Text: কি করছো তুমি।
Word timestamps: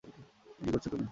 কি 0.59 0.67
করছো 0.67 0.87
তুমি। 0.87 0.99